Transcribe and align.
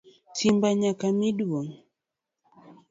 Simba 0.37 0.67
nyaka 0.79 1.05
mi 1.17 1.29
duong. 1.37 1.71